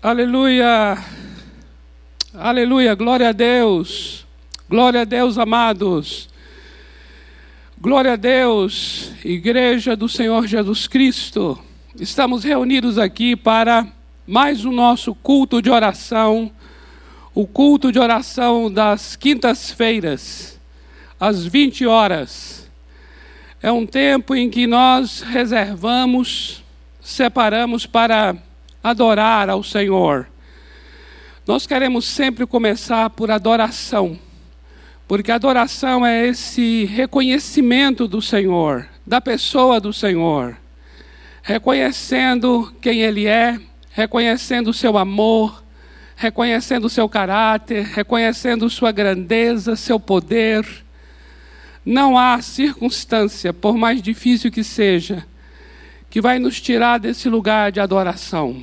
[0.00, 0.96] Aleluia.
[2.32, 2.94] Aleluia.
[2.94, 4.24] Glória a Deus.
[4.70, 6.28] Glória a Deus, amados.
[7.80, 11.58] Glória a Deus, Igreja do Senhor Jesus Cristo.
[11.98, 13.88] Estamos reunidos aqui para
[14.24, 16.52] mais um nosso culto de oração,
[17.34, 20.60] o culto de oração das quintas-feiras,
[21.18, 22.70] às 20 horas.
[23.60, 26.62] É um tempo em que nós reservamos,
[27.00, 28.36] separamos para
[28.90, 30.28] adorar ao Senhor.
[31.46, 34.18] Nós queremos sempre começar por adoração,
[35.06, 40.56] porque adoração é esse reconhecimento do Senhor, da pessoa do Senhor,
[41.42, 43.58] reconhecendo quem Ele é,
[43.90, 45.64] reconhecendo o seu amor,
[46.14, 50.66] reconhecendo o seu caráter, reconhecendo sua grandeza, seu poder.
[51.82, 55.24] Não há circunstância, por mais difícil que seja,
[56.10, 58.62] que vai nos tirar desse lugar de adoração.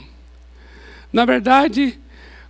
[1.16, 1.98] Na verdade,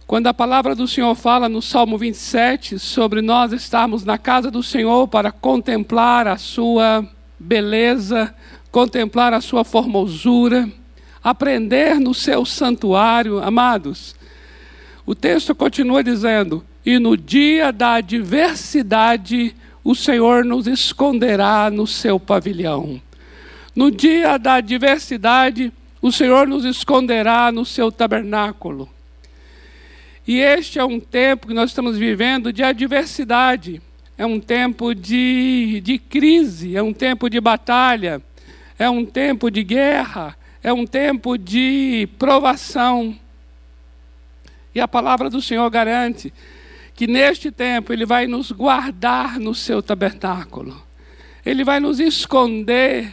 [0.07, 4.63] quando a palavra do Senhor fala no Salmo 27 sobre nós estarmos na casa do
[4.63, 8.33] Senhor para contemplar a sua beleza,
[8.71, 10.67] contemplar a sua formosura,
[11.23, 14.15] aprender no seu santuário, amados.
[15.05, 22.19] O texto continua dizendo: "E no dia da adversidade o Senhor nos esconderá no seu
[22.19, 22.99] pavilhão."
[23.75, 25.71] No dia da adversidade,
[26.05, 28.87] o Senhor nos esconderá no seu tabernáculo.
[30.27, 33.81] E este é um tempo que nós estamos vivendo de adversidade,
[34.15, 38.21] é um tempo de, de crise, é um tempo de batalha,
[38.77, 43.17] é um tempo de guerra, é um tempo de provação.
[44.75, 46.31] E a palavra do Senhor garante
[46.93, 50.79] que neste tempo Ele vai nos guardar no seu tabernáculo,
[51.43, 53.11] Ele vai nos esconder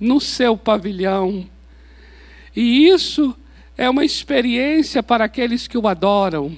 [0.00, 1.51] no seu pavilhão.
[2.54, 3.36] E isso
[3.76, 6.56] é uma experiência para aqueles que o adoram.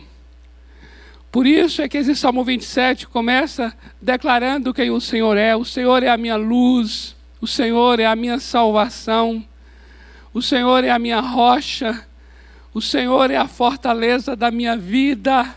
[1.31, 5.57] Por isso é que esse Salmo 27 começa declarando quem o Senhor é.
[5.57, 9.45] O Senhor é a minha luz, o Senhor é a minha salvação,
[10.33, 12.07] o Senhor é a minha rocha,
[12.73, 15.55] o Senhor é a fortaleza da minha vida.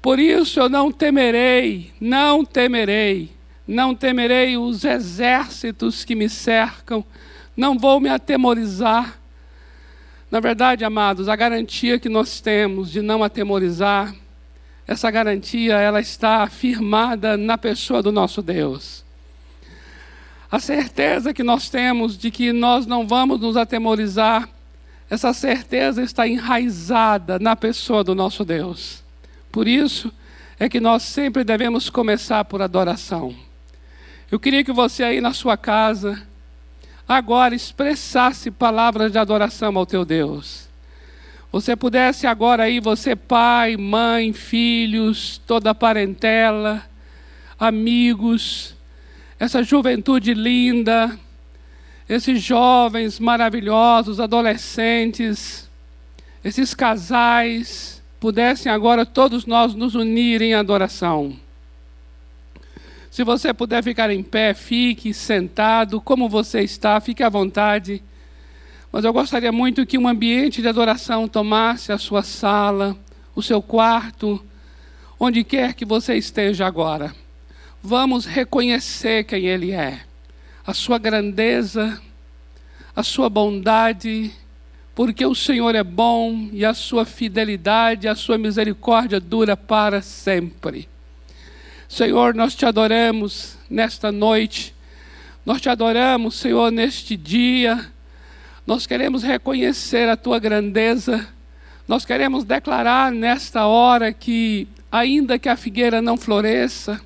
[0.00, 3.30] Por isso eu não temerei, não temerei
[3.66, 7.04] não temerei os exércitos que me cercam,
[7.56, 9.18] não vou me atemorizar.
[10.32, 14.14] Na verdade, amados, a garantia que nós temos de não atemorizar,
[14.86, 19.04] essa garantia ela está firmada na pessoa do nosso Deus.
[20.50, 24.48] A certeza que nós temos de que nós não vamos nos atemorizar,
[25.10, 29.04] essa certeza está enraizada na pessoa do nosso Deus.
[29.52, 30.10] Por isso
[30.58, 33.36] é que nós sempre devemos começar por adoração.
[34.30, 36.26] Eu queria que você aí na sua casa,
[37.06, 40.68] agora expressasse palavras de adoração ao teu Deus.
[41.50, 46.82] Você pudesse agora aí, você pai, mãe, filhos, toda a parentela,
[47.58, 48.74] amigos,
[49.38, 51.18] essa juventude linda,
[52.08, 55.68] esses jovens maravilhosos, adolescentes,
[56.42, 61.41] esses casais, pudessem agora todos nós nos unir em adoração.
[63.12, 68.02] Se você puder ficar em pé, fique sentado, como você está, fique à vontade.
[68.90, 72.96] Mas eu gostaria muito que um ambiente de adoração tomasse a sua sala,
[73.34, 74.42] o seu quarto,
[75.20, 77.14] onde quer que você esteja agora.
[77.82, 80.00] Vamos reconhecer quem Ele é,
[80.66, 82.00] a sua grandeza,
[82.96, 84.32] a sua bondade,
[84.94, 90.88] porque o Senhor é bom e a sua fidelidade, a sua misericórdia dura para sempre.
[91.92, 94.74] Senhor, nós te adoramos nesta noite,
[95.44, 97.92] nós te adoramos, Senhor, neste dia.
[98.66, 101.28] Nós queremos reconhecer a tua grandeza,
[101.86, 106.98] nós queremos declarar nesta hora que, ainda que a figueira não floresça,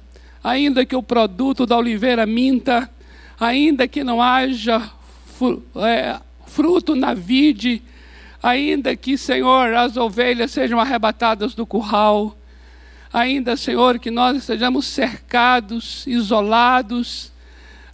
[0.42, 2.88] ainda que o produto da oliveira minta,
[3.40, 4.88] ainda que não haja
[5.84, 7.82] é, fruto na vide,
[8.40, 12.38] ainda que, Senhor, as ovelhas sejam arrebatadas do curral,
[13.16, 17.32] Ainda, Senhor, que nós estejamos cercados, isolados.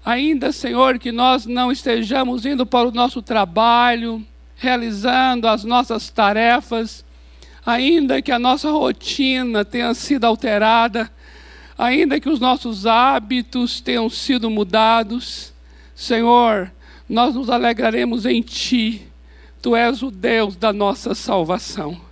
[0.04, 4.26] Ainda, Senhor, que nós não estejamos indo para o nosso trabalho,
[4.56, 7.04] realizando as nossas tarefas.
[7.64, 11.08] Ainda que a nossa rotina tenha sido alterada,
[11.78, 15.52] ainda que os nossos hábitos tenham sido mudados,
[15.94, 16.72] Senhor,
[17.08, 19.06] nós nos alegraremos em Ti.
[19.62, 22.10] Tu és o Deus da nossa salvação.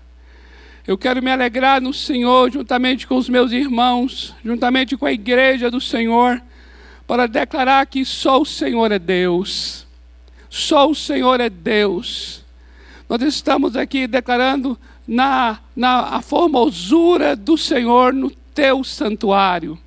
[0.86, 5.70] Eu quero me alegrar no Senhor, juntamente com os meus irmãos, juntamente com a igreja
[5.70, 6.40] do Senhor,
[7.06, 9.86] para declarar que só o Senhor é Deus.
[10.48, 12.44] Só o Senhor é Deus.
[13.08, 19.78] Nós estamos aqui declarando na, na a formosura do Senhor no teu santuário.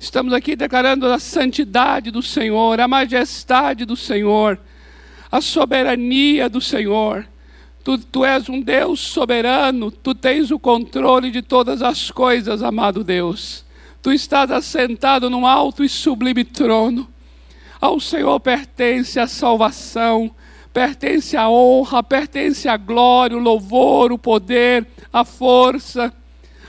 [0.00, 4.58] Estamos aqui declarando a santidade do Senhor, a majestade do Senhor,
[5.30, 7.26] a soberania do Senhor.
[7.84, 13.04] Tu, tu és um Deus soberano, tu tens o controle de todas as coisas, amado
[13.04, 13.62] Deus.
[14.02, 17.06] Tu estás assentado num alto e sublime trono.
[17.78, 20.34] Ao Senhor pertence a salvação,
[20.72, 26.10] pertence a honra, pertence a glória, o louvor, o poder, a força,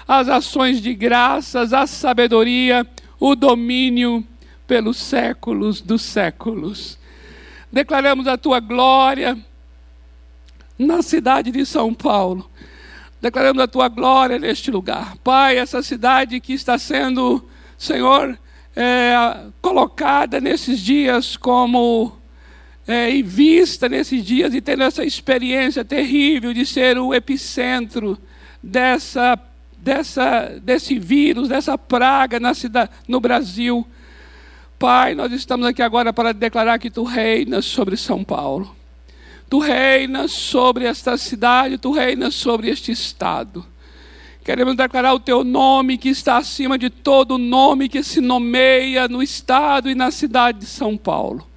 [0.06, 2.86] as ações de graças, a sabedoria,
[3.18, 4.28] o domínio
[4.68, 7.00] pelos séculos dos séculos.
[7.72, 9.38] Declaramos a tua glória
[10.78, 12.50] na cidade de São Paulo.
[13.22, 15.16] Declaramos a tua glória neste lugar.
[15.24, 17.44] Pai, essa cidade que está sendo,
[17.78, 18.38] Senhor,
[18.76, 22.12] é, colocada nesses dias como
[22.88, 28.18] é, em vista nesses dias e tendo essa experiência terrível de ser o epicentro
[28.62, 29.40] dessa,
[29.78, 33.86] dessa, desse vírus, dessa praga na cidade, no Brasil.
[34.78, 38.76] Pai, nós estamos aqui agora para declarar que Tu reinas sobre São Paulo.
[39.50, 43.66] Tu reinas sobre esta cidade, Tu reinas sobre este estado.
[44.44, 49.24] Queremos declarar o Teu nome que está acima de todo nome que se nomeia no
[49.24, 51.48] estado e na cidade de São Paulo.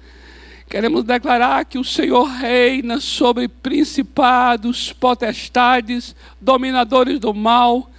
[0.67, 7.89] Queremos declarar que o Senhor reina sobre principados, potestades, dominadores do mal.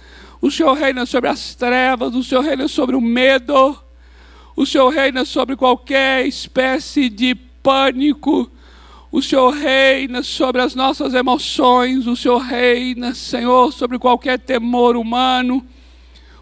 [0.41, 3.77] O Senhor reina sobre as trevas, o Senhor reina sobre o medo.
[4.55, 8.49] O Senhor reina sobre qualquer espécie de pânico.
[9.11, 12.07] O Senhor reina sobre as nossas emoções.
[12.07, 15.65] O Senhor reina, Senhor, sobre qualquer temor humano.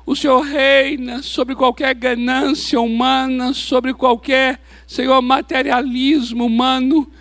[0.05, 7.11] O Senhor reina sobre qualquer ganância humana, sobre qualquer, Senhor, materialismo humano.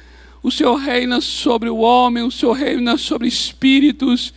[0.43, 4.35] O Senhor reina sobre o homem, o Senhor reina sobre espíritos.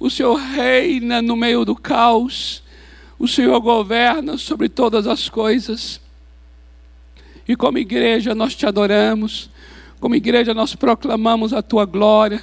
[0.00, 2.64] O Senhor reina no meio do caos.
[3.16, 6.00] O Senhor governa sobre todas as coisas.
[7.46, 9.50] E como igreja nós te adoramos.
[10.00, 12.42] Como igreja nós proclamamos a tua glória.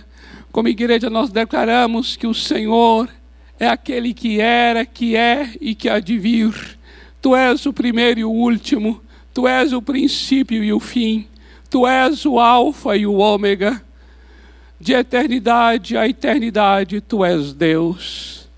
[0.52, 3.10] Como igreja nós declaramos que o Senhor
[3.60, 6.78] é aquele que era, que é e que há de vir.
[7.22, 9.02] Tu és o primeiro e o último,
[9.34, 11.28] tu és o princípio e o fim,
[11.69, 13.81] tu és o Alfa e o Ômega.
[14.80, 18.50] De eternidade a eternidade, tu és Deus.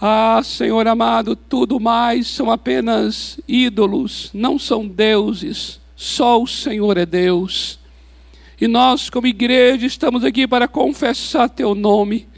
[0.00, 7.06] Ah, Senhor amado, tudo mais são apenas ídolos, não são deuses, só o Senhor é
[7.06, 7.78] Deus.
[8.60, 12.28] E nós, como igreja, estamos aqui para confessar Teu nome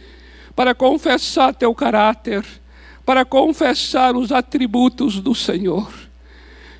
[0.56, 2.42] para confessar teu caráter,
[3.04, 5.92] para confessar os atributos do Senhor.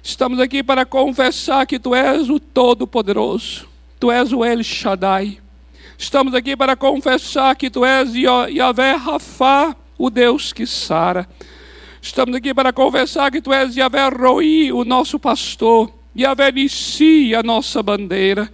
[0.02, 3.68] Estamos aqui para confessar que tu és o Todo-Poderoso,
[4.00, 5.38] tu és o El Shaddai.
[5.98, 11.28] Estamos aqui para confessar que tu és Yahvé Rafá, o Deus que sara.
[12.00, 17.42] Estamos aqui para confessar que tu és Yahvé Roi, o nosso pastor, Yahvé Nissi, a
[17.42, 18.50] nossa bandeira.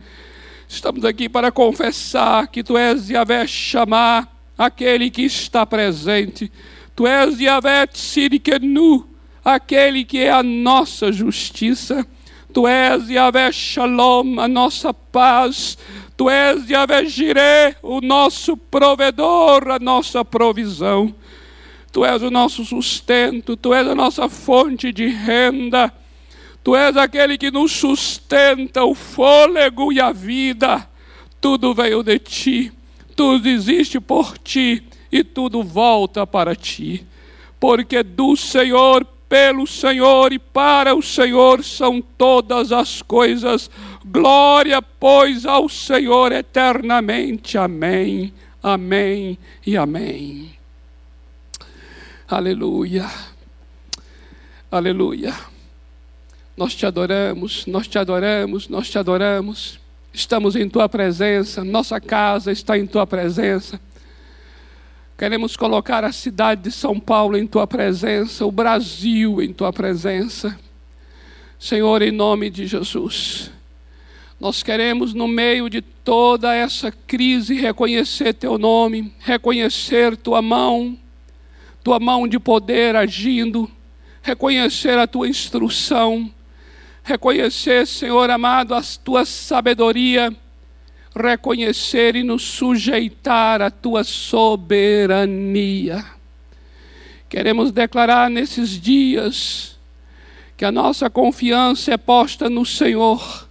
[0.72, 4.26] Estamos aqui para confessar que tu és Yahvé Chamar,
[4.56, 6.50] aquele que está presente.
[6.96, 9.06] Tu és Yahvé Tzidkenu,
[9.44, 12.06] aquele que é a nossa justiça.
[12.54, 15.76] Tu és Yahvé Shalom, a nossa paz.
[16.16, 21.14] Tu és Yahvé Jireh, o nosso provedor, a nossa provisão.
[21.92, 25.92] Tu és o nosso sustento, Tu és a nossa fonte de renda.
[26.62, 30.88] Tu és aquele que nos sustenta o fôlego e a vida.
[31.40, 32.72] Tudo veio de Ti
[33.14, 37.06] tudo existe por ti e tudo volta para ti.
[37.60, 43.70] Porque do Senhor, pelo Senhor e para o Senhor são todas as coisas.
[44.04, 47.56] Glória, pois, ao Senhor eternamente.
[47.56, 50.52] Amém, amém e amém.
[52.28, 53.08] Aleluia,
[54.70, 55.51] aleluia.
[56.56, 59.80] Nós te adoramos, nós te adoramos, nós te adoramos
[60.12, 63.80] estamos em tua presença, nossa casa está em tua presença.
[65.16, 70.58] Queremos colocar a cidade de São Paulo em tua presença, o Brasil em tua presença.
[71.58, 73.50] Senhor, em nome de Jesus.
[74.40, 80.98] Nós queremos, no meio de toda essa crise, reconhecer teu nome, reconhecer tua mão,
[81.84, 83.70] tua mão de poder agindo,
[84.20, 86.32] reconhecer a tua instrução
[87.02, 90.34] reconhecer, Senhor amado, a tua sabedoria,
[91.14, 96.04] reconhecer e nos sujeitar à tua soberania.
[97.28, 99.78] Queremos declarar nesses dias
[100.56, 103.46] que a nossa confiança é posta no Senhor,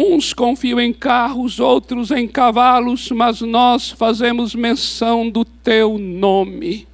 [0.00, 6.86] Uns confiam em carros, outros em cavalos, mas nós fazemos menção do teu nome.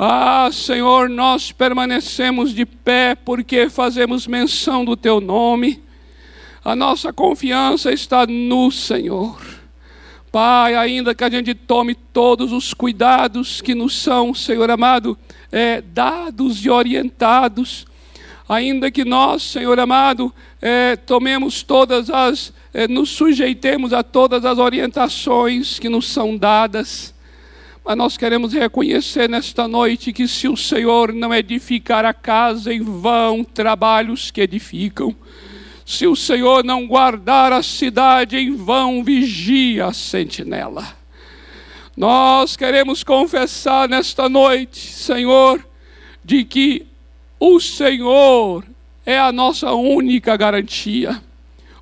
[0.00, 5.82] Ah, Senhor, nós permanecemos de pé porque fazemos menção do teu nome.
[6.64, 9.40] A nossa confiança está no Senhor.
[10.30, 15.18] Pai, ainda que a gente tome todos os cuidados que nos são, Senhor amado,
[15.50, 17.84] é, dados e orientados,
[18.48, 24.58] ainda que nós, Senhor amado, é, tomemos todas as, é, nos sujeitemos a todas as
[24.58, 27.12] orientações que nos são dadas,
[27.88, 32.82] mas nós queremos reconhecer nesta noite que se o Senhor não edificar a casa, em
[32.82, 35.16] vão trabalhos que edificam.
[35.86, 40.86] Se o Senhor não guardar a cidade, em vão vigia a sentinela.
[41.96, 45.66] Nós queremos confessar nesta noite, Senhor,
[46.22, 46.84] de que
[47.40, 48.66] o Senhor
[49.06, 51.22] é a nossa única garantia.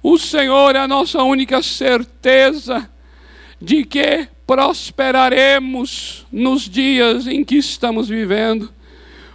[0.00, 2.88] O Senhor é a nossa única certeza
[3.60, 8.72] de que prosperaremos nos dias em que estamos vivendo.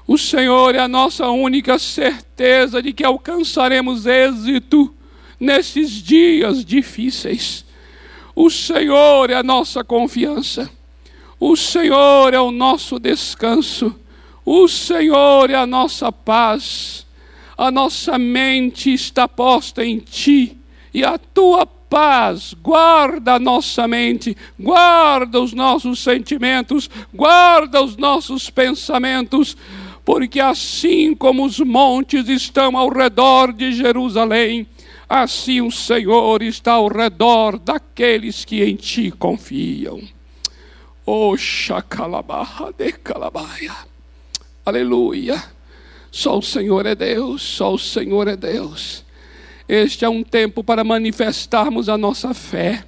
[0.08, 4.94] O Senhor é a nossa única certeza de que alcançaremos êxito
[5.39, 7.65] nesses dias difíceis.
[8.34, 10.70] O Senhor é a nossa confiança.
[11.39, 13.96] O Senhor é o nosso descanso.
[14.46, 17.06] O Senhor é a nossa paz,
[17.56, 20.58] a nossa mente está posta em Ti,
[20.91, 21.81] e a Tua paz
[22.62, 29.57] guarda a nossa mente, guarda os nossos sentimentos, guarda os nossos pensamentos,
[30.05, 34.65] porque assim como os montes estão ao redor de Jerusalém,
[35.10, 40.01] assim o Senhor está ao redor daqueles que em Ti confiam.
[41.05, 43.75] Oxa calabarra de calabaia.
[44.65, 45.43] Aleluia.
[46.12, 49.03] Só o Senhor é Deus, só o Senhor é Deus.
[49.68, 52.84] Este é um tempo para manifestarmos a nossa fé.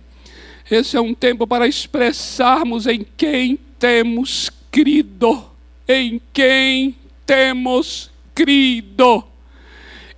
[0.70, 5.46] Esse é um tempo para expressarmos em quem temos crido.
[5.88, 9.24] Em quem temos crido.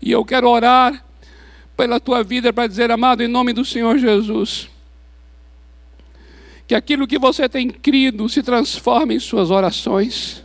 [0.02, 1.04] E eu quero orar
[1.76, 4.70] pela tua vida para dizer, amado, em nome do Senhor Jesus,
[6.68, 10.45] que aquilo que você tem crido se transforme em suas orações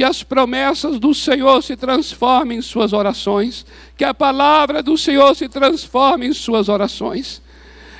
[0.00, 3.66] que as promessas do Senhor se transformem em suas orações,
[3.98, 7.42] que a palavra do Senhor se transforme em suas orações.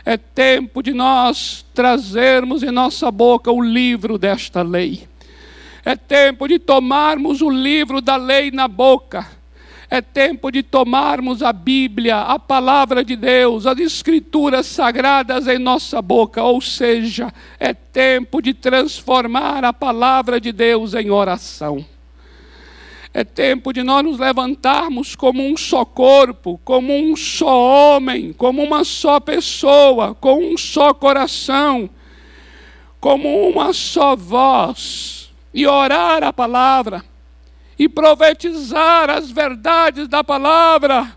[0.02, 5.06] É tempo de nós trazermos em nossa boca o livro desta lei.
[5.84, 9.26] É tempo de tomarmos o livro da lei na boca
[9.90, 16.00] é tempo de tomarmos a Bíblia, a palavra de Deus, as escrituras sagradas em nossa
[16.00, 21.84] boca, ou seja, é tempo de transformar a palavra de Deus em oração.
[23.12, 28.62] É tempo de nós nos levantarmos como um só corpo, como um só homem, como
[28.62, 31.90] uma só pessoa, com um só coração,
[33.00, 37.04] como uma só voz, e orar a palavra
[37.80, 41.16] e profetizar as verdades da palavra.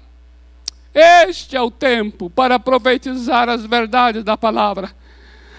[0.93, 4.89] Este é o tempo para profetizar as verdades da palavra.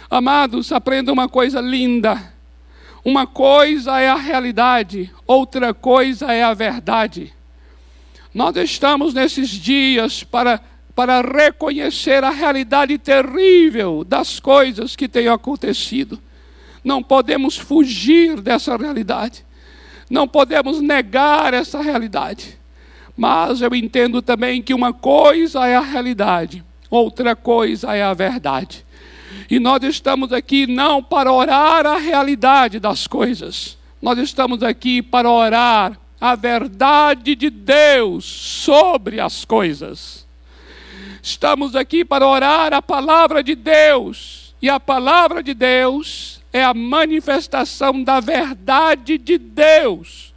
[0.09, 2.34] Amados, aprenda uma coisa linda.
[3.05, 7.35] Uma coisa é a realidade, outra coisa é a verdade.
[8.33, 10.61] Nós estamos nesses dias para,
[10.95, 16.19] para reconhecer a realidade terrível das coisas que têm acontecido.
[16.83, 19.45] Não podemos fugir dessa realidade.
[20.11, 22.59] Não podemos negar essa realidade.
[23.17, 28.84] Mas eu entendo também que uma coisa é a realidade, outra coisa é a verdade.
[29.51, 35.31] E nós estamos aqui não para orar a realidade das coisas, nós estamos aqui para
[35.31, 40.27] orar a verdade de Deus sobre as coisas.
[41.23, 46.75] Estamos aqui para orar a palavra de Deus, e a palavra de Deus é a
[46.75, 50.33] manifestação da verdade de Deus.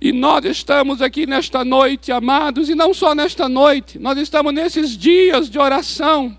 [0.00, 4.96] E nós estamos aqui nesta noite, amados, e não só nesta noite, nós estamos nesses
[4.96, 6.36] dias de oração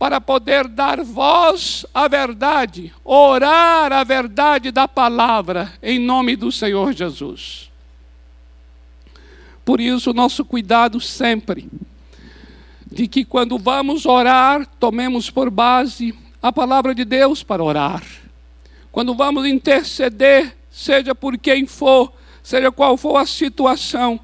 [0.00, 6.94] para poder dar voz à verdade, orar a verdade da palavra, em nome do Senhor
[6.94, 7.70] Jesus.
[9.62, 11.68] Por isso, nosso cuidado sempre,
[12.90, 18.02] de que quando vamos orar, tomemos por base a palavra de Deus para orar.
[18.90, 22.10] Quando vamos interceder, seja por quem for,
[22.42, 24.18] seja qual for a situação,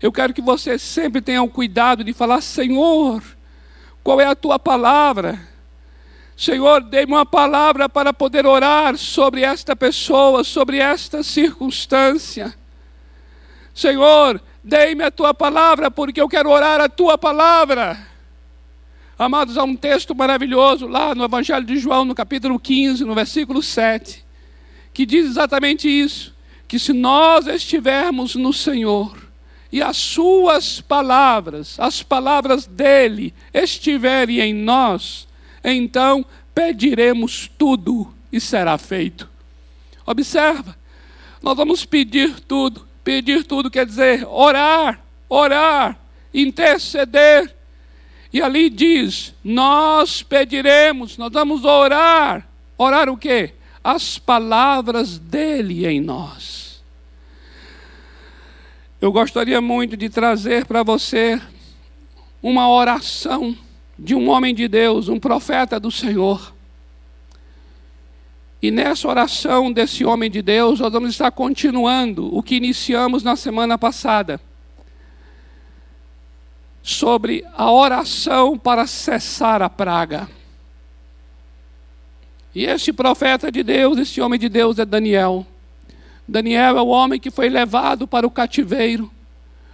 [0.00, 3.22] eu quero que você sempre tenha o cuidado de falar: Senhor,
[4.08, 5.38] qual é a tua palavra?
[6.34, 12.56] Senhor, dê-me uma palavra para poder orar sobre esta pessoa, sobre esta circunstância.
[13.74, 17.98] Senhor, dê-me a tua palavra, porque eu quero orar a tua palavra.
[19.18, 23.62] Amados, há um texto maravilhoso lá no Evangelho de João, no capítulo 15, no versículo
[23.62, 24.24] 7,
[24.94, 26.34] que diz exatamente isso:
[26.66, 29.27] que se nós estivermos no Senhor
[29.70, 35.28] e as Suas palavras, as palavras dele, estiverem em nós,
[35.62, 39.28] então pediremos tudo e será feito.
[40.06, 40.76] Observa,
[41.42, 42.86] nós vamos pedir tudo.
[43.04, 45.98] Pedir tudo quer dizer orar, orar,
[46.32, 47.54] interceder.
[48.32, 52.46] E ali diz: Nós pediremos, nós vamos orar.
[52.76, 53.54] Orar o quê?
[53.82, 56.57] As palavras dele em nós.
[59.00, 61.40] Eu gostaria muito de trazer para você
[62.42, 63.56] uma oração
[63.96, 66.52] de um homem de Deus, um profeta do Senhor.
[68.60, 73.36] E nessa oração desse homem de Deus, nós vamos estar continuando o que iniciamos na
[73.36, 74.40] semana passada.
[76.82, 80.28] Sobre a oração para cessar a praga.
[82.52, 85.46] E esse profeta de Deus, esse homem de Deus é Daniel.
[86.28, 89.10] Daniel é o homem que foi levado para o cativeiro,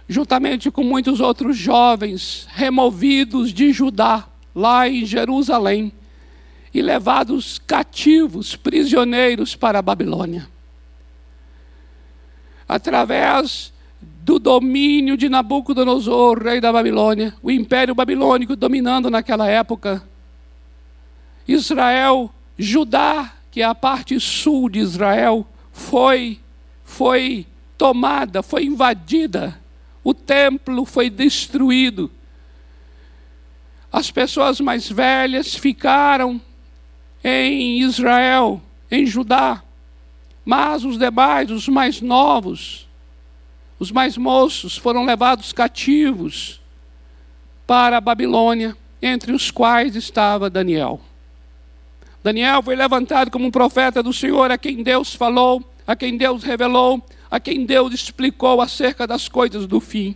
[0.07, 5.91] juntamente com muitos outros jovens removidos de Judá, lá em Jerusalém
[6.73, 10.47] e levados cativos, prisioneiros para a Babilônia.
[12.67, 20.03] Através do domínio de Nabucodonosor, rei da Babilônia, o império babilônico dominando naquela época,
[21.47, 26.39] Israel, Judá, que é a parte sul de Israel, foi
[26.95, 27.45] foi
[27.77, 29.59] tomada, foi invadida.
[30.01, 32.09] O templo foi destruído.
[33.91, 36.39] As pessoas mais velhas ficaram
[37.21, 39.61] em Israel, em Judá.
[40.45, 42.87] Mas os demais, os mais novos,
[43.77, 46.61] os mais moços, foram levados cativos
[47.67, 51.01] para a Babilônia, entre os quais estava Daniel.
[52.23, 56.43] Daniel foi levantado como um profeta do Senhor, a quem Deus falou, a quem Deus
[56.43, 60.15] revelou, a quem Deus explicou acerca das coisas do fim.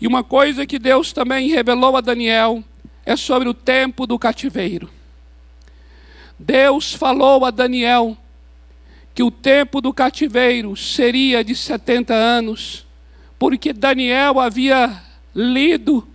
[0.00, 2.62] E uma coisa que Deus também revelou a Daniel
[3.04, 4.90] é sobre o tempo do cativeiro.
[6.38, 8.16] Deus falou a Daniel
[9.14, 12.84] que o tempo do cativeiro seria de 70 anos,
[13.38, 15.00] porque Daniel havia
[15.34, 16.06] lido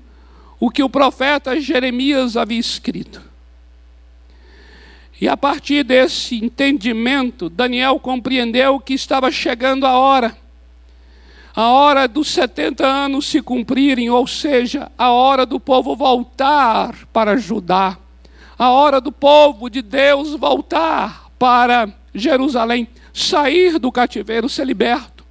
[0.60, 3.29] o que o profeta Jeremias havia escrito.
[5.19, 10.38] E a partir desse entendimento, Daniel compreendeu que estava chegando a hora,
[11.55, 17.36] a hora dos 70 anos se cumprirem, ou seja, a hora do povo voltar para
[17.36, 17.97] Judá
[18.60, 25.23] a hora do povo de Deus voltar para Jerusalém, sair do cativeiro, ser liberto.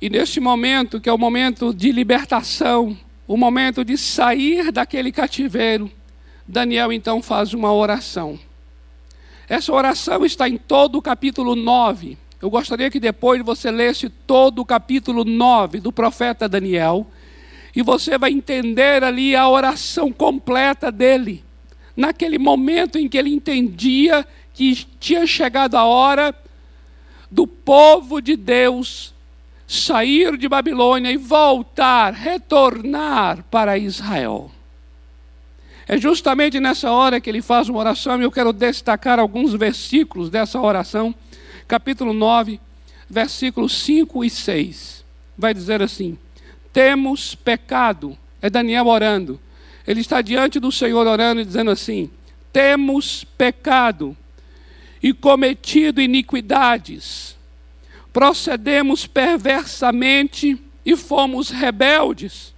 [0.00, 2.96] E neste momento, que é o momento de libertação,
[3.28, 5.92] o momento de sair daquele cativeiro,
[6.50, 8.36] Daniel então faz uma oração.
[9.48, 12.18] Essa oração está em todo o capítulo 9.
[12.42, 17.06] Eu gostaria que depois você lesse todo o capítulo 9 do profeta Daniel
[17.74, 21.44] e você vai entender ali a oração completa dele.
[21.96, 26.34] Naquele momento em que ele entendia que tinha chegado a hora
[27.30, 29.14] do povo de Deus
[29.68, 34.50] sair de Babilônia e voltar, retornar para Israel.
[35.92, 40.30] É justamente nessa hora que ele faz uma oração, e eu quero destacar alguns versículos
[40.30, 41.12] dessa oração,
[41.66, 42.60] capítulo 9,
[43.08, 45.04] versículos 5 e 6.
[45.36, 46.16] Vai dizer assim:
[46.72, 48.16] temos pecado.
[48.40, 49.40] É Daniel orando.
[49.84, 52.08] Ele está diante do Senhor orando e dizendo assim:
[52.52, 54.16] temos pecado
[55.02, 57.36] e cometido iniquidades,
[58.12, 62.54] procedemos perversamente e fomos rebeldes,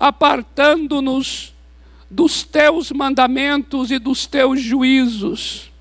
[0.00, 1.54] apartando-nos
[2.10, 5.72] dos teus mandamentos e dos teus juízos,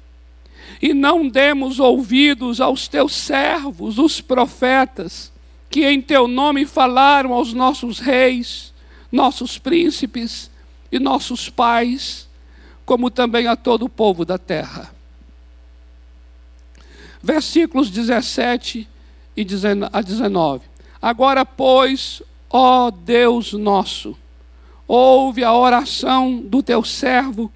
[0.81, 5.31] e não demos ouvidos aos teus servos, os profetas
[5.69, 8.73] que em teu nome falaram aos nossos reis,
[9.11, 10.49] nossos príncipes
[10.91, 12.29] e nossos pais,
[12.85, 14.93] como também a todo o povo da terra.
[17.21, 18.87] Versículos 17
[19.91, 20.63] a 19.
[21.01, 24.17] Agora, pois, ó Deus nosso,
[24.87, 27.51] ouve a oração do teu servo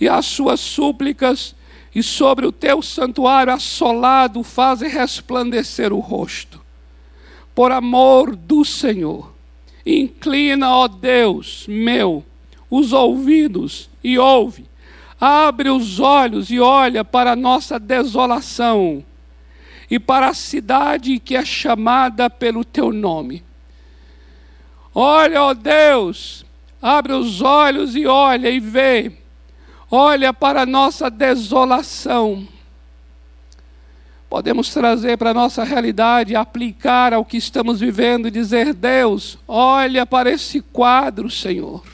[0.00, 1.54] e as suas súplicas,
[1.94, 6.62] e sobre o teu santuário assolado faze resplandecer o rosto
[7.54, 9.32] por amor do Senhor.
[9.84, 12.24] Inclina, ó Deus meu,
[12.70, 14.66] os ouvidos e ouve.
[15.20, 19.04] Abre os olhos e olha para a nossa desolação
[19.90, 23.44] e para a cidade que é chamada pelo teu nome.
[24.94, 26.44] Olha, ó Deus,
[26.82, 29.12] abre os olhos e olha e vê.
[29.88, 32.48] Olha para a nossa desolação.
[34.28, 40.04] Podemos trazer para a nossa realidade, aplicar ao que estamos vivendo e dizer: Deus, olha
[40.04, 41.84] para esse quadro, Senhor.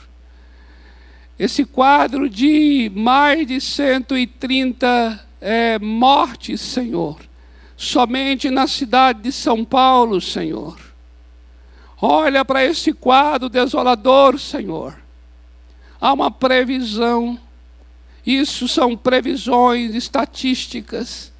[1.37, 7.19] Esse quadro de mais de 130 é, mortes, Senhor,
[7.77, 10.88] somente na cidade de São Paulo, Senhor.
[12.01, 14.97] Olha para esse quadro desolador, Senhor.
[15.99, 17.37] Há uma previsão,
[18.25, 21.33] isso são previsões estatísticas,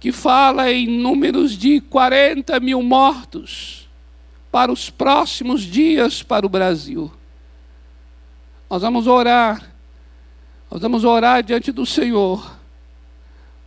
[0.00, 3.88] que fala em números de 40 mil mortos
[4.50, 7.12] para os próximos dias para o Brasil.
[8.70, 9.70] Nós vamos orar,
[10.70, 12.56] nós vamos orar diante do Senhor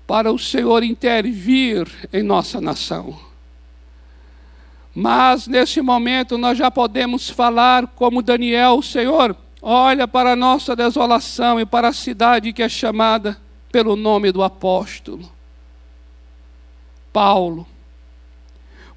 [0.08, 3.31] para o Senhor intervir em nossa nação.
[4.94, 11.60] Mas nesse momento nós já podemos falar como Daniel, Senhor, olha para a nossa desolação
[11.60, 13.40] e para a cidade que é chamada
[13.72, 15.32] pelo nome do apóstolo
[17.14, 17.66] Paulo.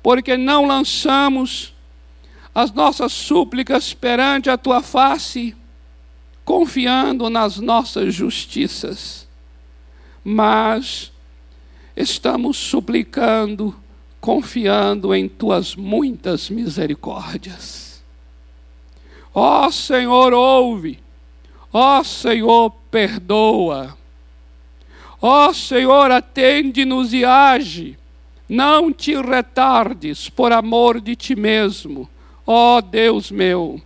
[0.02, 1.74] Porque não lançamos
[2.54, 5.56] as nossas súplicas perante a tua face,
[6.44, 9.24] confiando nas nossas justiças
[10.24, 11.12] mas
[11.94, 13.76] estamos suplicando,
[14.24, 18.02] confiando em tuas muitas misericórdias.
[19.34, 20.98] Ó Senhor, ouve.
[21.70, 23.94] Ó Senhor, perdoa.
[25.20, 27.98] Ó Senhor, atende-nos e age.
[28.48, 32.08] Não te retardes por amor de ti mesmo,
[32.46, 33.78] ó Deus meu,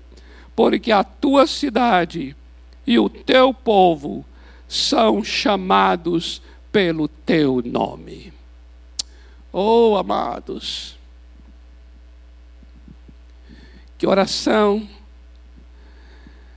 [0.54, 2.36] porque a tua cidade
[2.86, 4.24] e o teu povo
[4.68, 8.37] são chamados pelo teu nome.
[9.60, 10.96] Oh, amados,
[13.98, 14.88] que oração.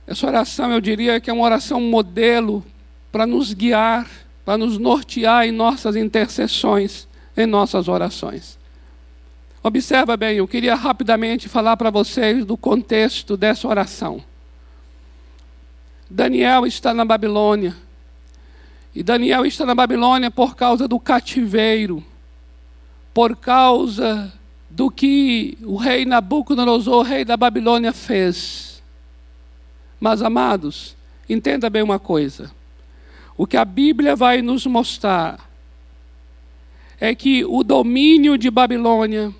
[0.06, 2.64] Essa oração eu diria que é uma oração modelo
[3.10, 4.08] para nos guiar,
[4.44, 8.56] para nos nortear em nossas intercessões, em nossas orações.
[9.64, 14.22] Observa bem, eu queria rapidamente falar para vocês do contexto dessa oração.
[16.08, 17.76] Daniel está na Babilônia.
[18.94, 22.04] E Daniel está na Babilônia por causa do cativeiro,
[23.12, 24.32] por causa
[24.70, 28.82] do que o rei Nabucodonosor, rei da Babilônia, fez.
[30.00, 30.96] Mas, amados,
[31.28, 32.50] entenda bem uma coisa:
[33.36, 35.50] o que a Bíblia vai nos mostrar
[37.00, 39.34] é que o domínio de Babilônia,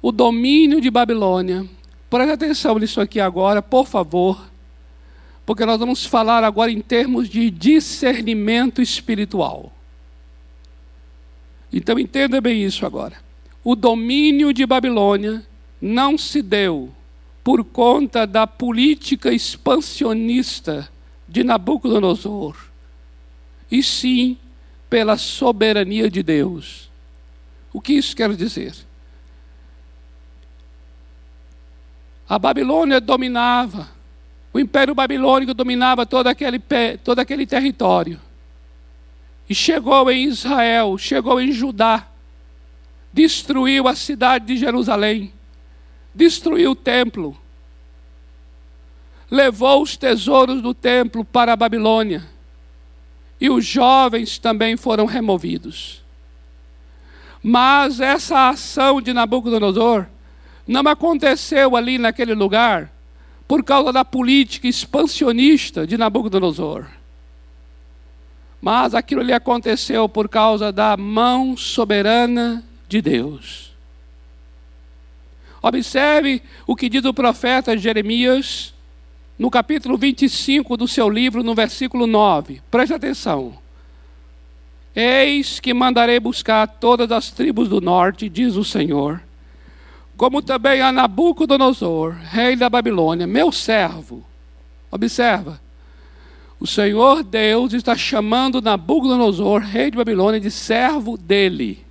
[0.00, 1.66] o domínio de Babilônia,
[2.08, 4.52] preste atenção nisso aqui agora, por favor
[5.44, 9.72] porque nós vamos falar agora em termos de discernimento espiritual.
[11.72, 13.16] Então entenda bem isso agora.
[13.64, 15.46] O domínio de Babilônia
[15.80, 16.92] não se deu
[17.42, 20.88] por conta da política expansionista
[21.26, 22.56] de Nabucodonosor,
[23.70, 24.36] e sim
[24.90, 26.90] pela soberania de Deus.
[27.72, 28.74] O que isso quer dizer?
[32.28, 33.88] A Babilônia dominava
[34.52, 36.60] o Império Babilônico dominava todo aquele,
[37.02, 38.20] todo aquele território.
[39.52, 42.06] E chegou em Israel, chegou em Judá,
[43.12, 45.30] destruiu a cidade de Jerusalém,
[46.14, 47.36] destruiu o templo,
[49.30, 52.26] levou os tesouros do templo para a Babilônia,
[53.38, 56.02] e os jovens também foram removidos.
[57.42, 60.06] Mas essa ação de Nabucodonosor
[60.66, 62.90] não aconteceu ali naquele lugar
[63.46, 67.01] por causa da política expansionista de Nabucodonosor.
[68.62, 73.72] Mas aquilo lhe aconteceu por causa da mão soberana de Deus.
[75.60, 78.72] Observe o que diz o profeta Jeremias
[79.38, 82.62] no capítulo 25 do seu livro, no versículo 9.
[82.70, 83.58] Preste atenção.
[84.94, 89.20] Eis que mandarei buscar todas as tribos do norte, diz o Senhor
[90.22, 94.24] como também a Nabucodonosor, rei da Babilônia, meu servo.
[94.88, 95.60] Observa,
[96.62, 101.84] o Senhor Deus está chamando Nabucodonosor, rei de Babilônia, de servo dele.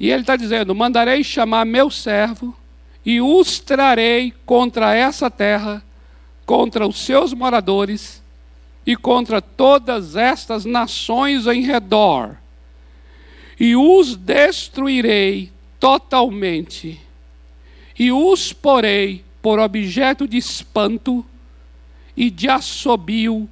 [0.00, 2.56] E ele está dizendo: Mandarei chamar meu servo
[3.04, 5.84] e os trarei contra essa terra,
[6.46, 8.22] contra os seus moradores
[8.86, 12.34] e contra todas estas nações em redor,
[13.60, 16.98] e os destruirei totalmente,
[17.98, 21.22] e os porei por objeto de espanto
[22.18, 23.48] e de assobio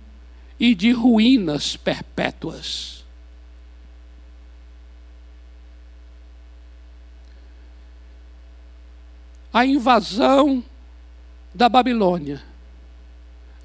[0.59, 2.97] e de ruínas perpétuas.
[9.57, 10.63] a invasão
[11.55, 12.43] da Babilônia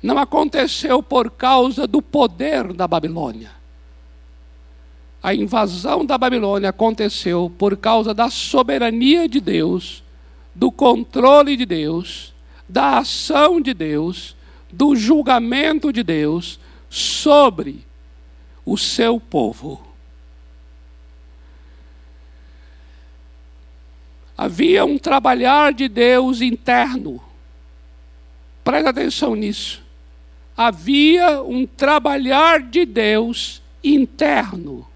[0.02, 3.52] não aconteceu por causa do poder da Babilônia.
[5.22, 10.02] A invasão da Babilônia aconteceu por causa da soberania de Deus,
[10.56, 12.34] do controle de Deus,
[12.70, 14.34] da ação de Deus,
[14.72, 17.86] do julgamento de Deus sobre
[18.66, 19.86] o seu povo.
[24.38, 27.22] Havia um trabalhar de Deus interno.
[28.64, 29.84] Presta atenção nisso.
[30.58, 34.88] Havia um trabalhar de Deus interno.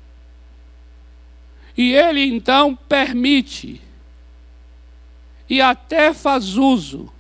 [1.78, 3.82] E ele então permite
[5.50, 7.12] e até faz uso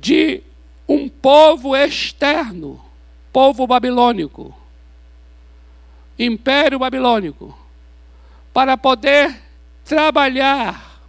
[0.00, 0.42] de
[0.88, 2.84] um povo externo,
[3.32, 4.54] povo babilônico,
[6.18, 7.56] império babilônico,
[8.52, 9.42] para poder
[9.84, 11.00] trabalhar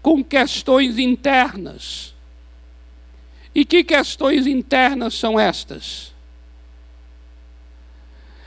[0.00, 2.14] com questões internas.
[3.54, 6.12] E que questões internas são estas?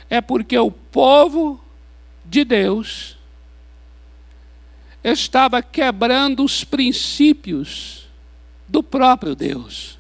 [0.10, 1.64] É porque o povo
[2.24, 3.18] de Deus
[5.04, 8.05] estava quebrando os princípios
[8.68, 9.98] do próprio Deus.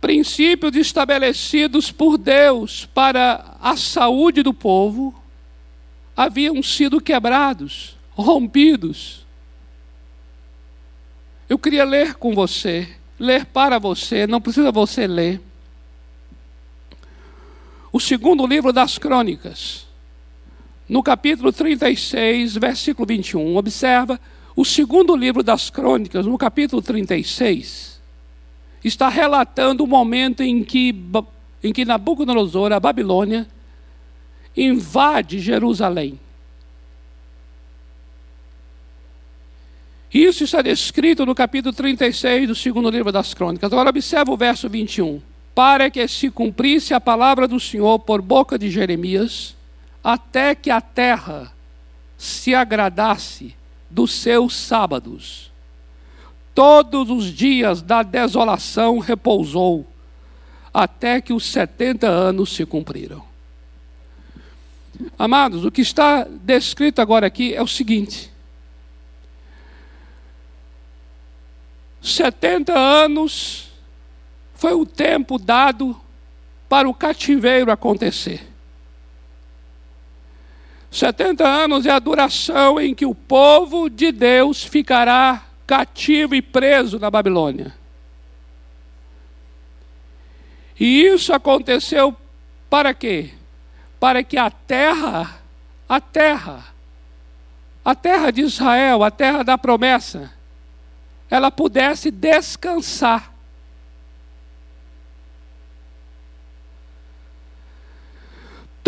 [0.00, 5.14] Princípios estabelecidos por Deus para a saúde do povo
[6.16, 9.26] haviam sido quebrados, rompidos.
[11.48, 15.40] Eu queria ler com você, ler para você, não precisa você ler.
[17.90, 19.86] O segundo livro das Crônicas,
[20.88, 23.56] no capítulo 36, versículo 21.
[23.56, 24.20] Observa,
[24.58, 28.00] o segundo livro das Crônicas, no capítulo 36,
[28.82, 30.92] está relatando o momento em que,
[31.62, 33.46] em que Nabucodonosor, a Babilônia,
[34.56, 36.18] invade Jerusalém.
[40.12, 43.72] Isso está descrito no capítulo 36 do segundo livro das Crônicas.
[43.72, 45.22] Agora observa o verso 21.
[45.54, 49.54] Para que se cumprisse a palavra do Senhor por boca de Jeremias,
[50.02, 51.52] até que a terra
[52.16, 53.56] se agradasse
[53.90, 55.50] dos seus sábados.
[56.54, 59.86] Todos os dias da desolação repousou,
[60.74, 63.22] até que os setenta anos se cumpriram.
[65.18, 68.30] Amados, o que está descrito agora aqui é o seguinte:
[72.02, 73.70] 70 anos
[74.54, 75.98] foi o tempo dado
[76.68, 78.46] para o cativeiro acontecer.
[80.90, 86.98] 70 anos é a duração em que o povo de Deus ficará cativo e preso
[86.98, 87.74] na Babilônia.
[90.80, 92.16] E isso aconteceu
[92.70, 93.32] para quê?
[94.00, 95.40] para que a terra,
[95.88, 96.64] a terra,
[97.84, 100.32] a terra de Israel, a terra da promessa,
[101.28, 103.32] ela pudesse descansar.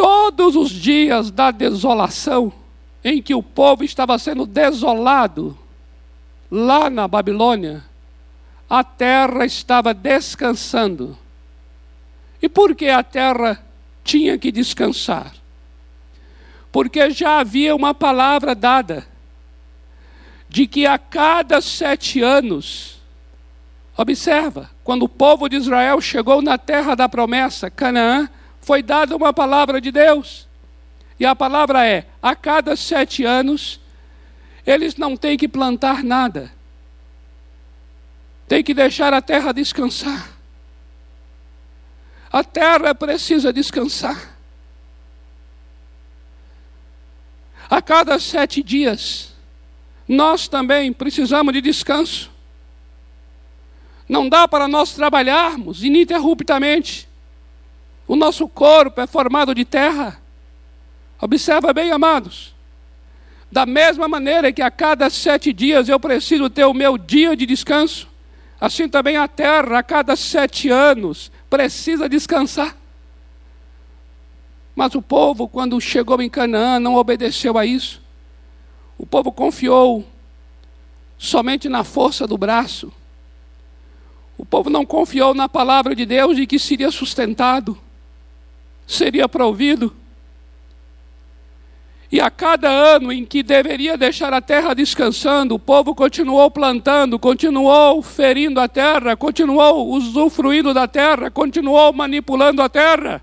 [0.00, 2.50] Todos os dias da desolação,
[3.04, 5.58] em que o povo estava sendo desolado,
[6.50, 7.84] lá na Babilônia,
[8.68, 11.18] a terra estava descansando.
[12.40, 13.62] E por que a terra
[14.02, 15.34] tinha que descansar.
[16.72, 19.06] Porque já havia uma palavra dada
[20.48, 23.02] de que a cada sete anos,
[23.94, 29.32] observa, quando o povo de Israel chegou na terra da promessa, Canaã, foi dada uma
[29.32, 30.48] palavra de Deus.
[31.18, 33.80] E a palavra é: a cada sete anos,
[34.66, 36.50] eles não têm que plantar nada,
[38.48, 40.40] tem que deixar a terra descansar.
[42.32, 44.38] A terra precisa descansar.
[47.68, 49.32] A cada sete dias,
[50.06, 52.30] nós também precisamos de descanso.
[54.08, 57.09] Não dá para nós trabalharmos ininterruptamente.
[58.10, 60.20] O nosso corpo é formado de terra.
[61.20, 62.52] Observa bem, amados.
[63.52, 67.46] Da mesma maneira que a cada sete dias eu preciso ter o meu dia de
[67.46, 68.08] descanso,
[68.60, 72.76] assim também a terra, a cada sete anos, precisa descansar.
[74.74, 78.02] Mas o povo, quando chegou em Canaã, não obedeceu a isso.
[78.98, 80.04] O povo confiou
[81.16, 82.92] somente na força do braço.
[84.36, 87.78] O povo não confiou na palavra de Deus de que seria sustentado,
[88.90, 89.94] seria provido.
[92.12, 97.16] E a cada ano em que deveria deixar a terra descansando, o povo continuou plantando,
[97.20, 103.22] continuou ferindo a terra, continuou usufruindo da terra, continuou manipulando a terra.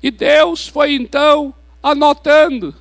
[0.00, 2.74] E Deus foi então anotando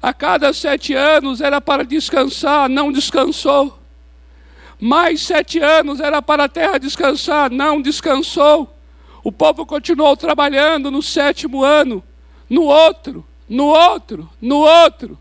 [0.00, 3.83] A cada sete anos era para descansar, não descansou.
[4.80, 8.76] Mais sete anos era para a terra descansar, não descansou.
[9.22, 12.02] O povo continuou trabalhando no sétimo ano,
[12.48, 15.18] no outro, no outro, no outro.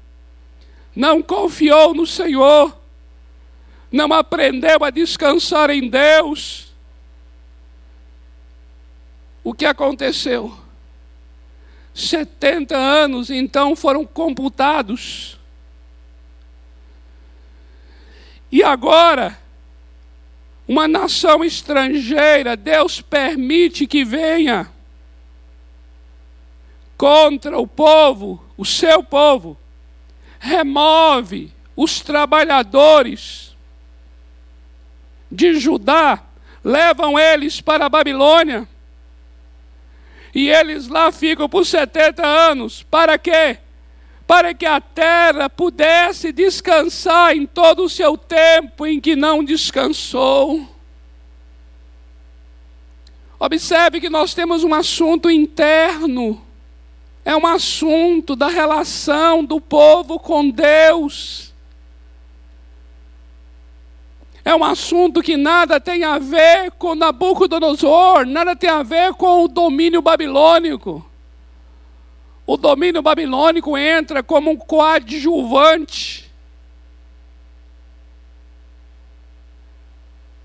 [0.95, 2.77] Não confiou no Senhor,
[3.91, 6.73] não aprendeu a descansar em Deus.
[9.43, 10.57] O que aconteceu?
[11.93, 15.37] 70 anos então foram computados.
[18.51, 19.39] E agora,
[20.67, 24.71] uma nação estrangeira, Deus permite que venha
[26.97, 29.57] contra o povo, o seu povo,
[30.39, 33.55] remove os trabalhadores
[35.29, 36.23] de Judá,
[36.63, 38.67] levam eles para a Babilônia,
[40.33, 43.57] e eles lá ficam por 70 anos, para quê?
[44.25, 50.67] Para que a terra pudesse descansar em todo o seu tempo em que não descansou.
[53.39, 56.41] Observe que nós temos um assunto interno,
[57.25, 61.53] é um assunto da relação do povo com Deus.
[64.45, 69.43] É um assunto que nada tem a ver com Nabucodonosor, nada tem a ver com
[69.43, 71.05] o domínio babilônico
[72.45, 76.31] o domínio babilônico entra como um coadjuvante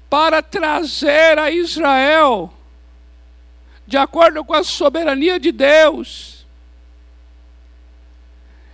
[0.09, 2.53] para trazer a Israel,
[3.87, 6.47] de acordo com a soberania de Deus,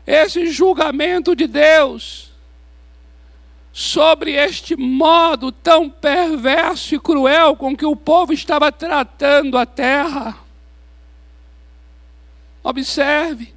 [0.06, 2.30] esse julgamento de Deus
[3.72, 10.43] sobre este modo tão perverso e cruel com que o povo estava tratando a terra.
[12.64, 13.54] Observe.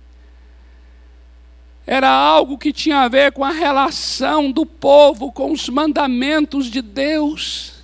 [1.86, 6.82] Era algo que tinha a ver com a relação do povo com os mandamentos de
[6.82, 7.76] Deus.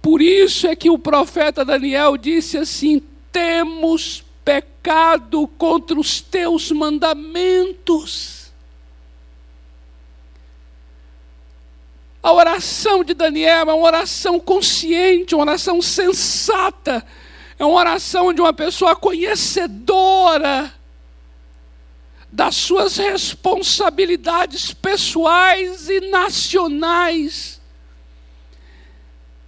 [0.00, 8.52] Por isso é que o profeta Daniel disse assim: temos pecado contra os teus mandamentos.
[12.22, 17.04] A oração de Daniel é uma oração consciente, uma oração sensata
[17.58, 20.72] é uma oração de uma pessoa conhecedora
[22.30, 27.58] das suas responsabilidades pessoais e nacionais.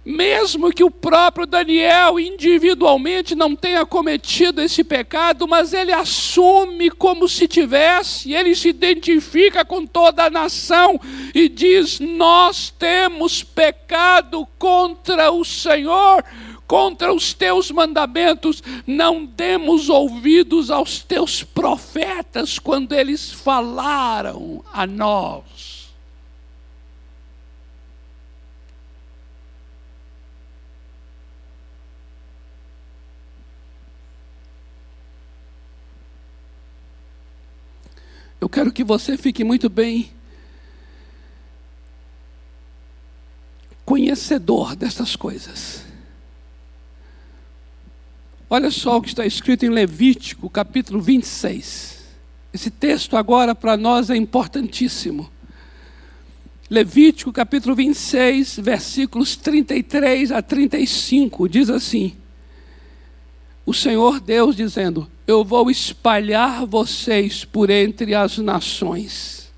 [0.03, 7.29] Mesmo que o próprio Daniel individualmente não tenha cometido esse pecado, mas ele assume como
[7.29, 10.99] se tivesse, ele se identifica com toda a nação
[11.35, 16.25] e diz: Nós temos pecado contra o Senhor
[16.71, 25.91] contra os teus mandamentos, não demos ouvidos aos teus profetas quando eles falaram a nós.
[38.39, 40.09] Eu quero que você fique muito bem
[43.83, 45.90] conhecedor dessas coisas.
[48.53, 52.03] Olha só o que está escrito em Levítico, capítulo 26.
[52.53, 55.31] Esse texto agora para nós é importantíssimo.
[56.69, 62.13] Levítico, capítulo 26, versículos 33 a 35, diz assim:
[63.65, 69.49] O Senhor Deus dizendo: Eu vou espalhar vocês por entre as nações.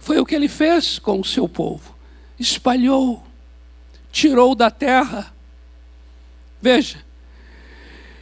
[0.00, 1.94] Foi o que ele fez com o seu povo.
[2.36, 3.24] Espalhou,
[4.10, 5.32] tirou da terra.
[6.60, 7.05] Veja,